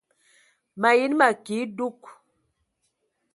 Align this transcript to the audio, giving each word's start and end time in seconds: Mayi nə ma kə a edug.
Mayi 0.81 1.05
nə 1.09 1.15
ma 1.19 1.27
kə 1.45 1.55
a 1.59 1.61
edug. 1.65 1.99